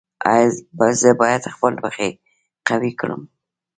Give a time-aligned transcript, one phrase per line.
[0.83, 2.09] ایا زه باید خپل پښې
[2.67, 3.21] قوي کړم؟